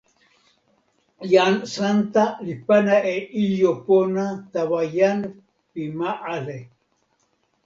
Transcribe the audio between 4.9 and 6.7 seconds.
jan pi ma ale.